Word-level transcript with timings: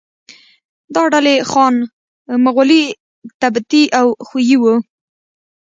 دا 0.95 1.03
ډلې 1.13 1.35
خان، 1.49 1.75
مغولي، 2.45 2.83
تبتي 3.41 3.83
او 3.99 4.07
خویي 4.27 4.57
وو. 4.61 4.73